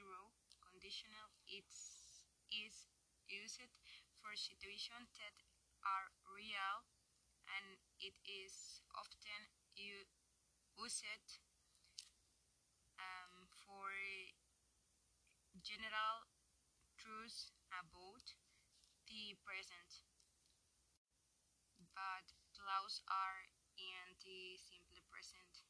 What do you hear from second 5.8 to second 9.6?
are real and it is often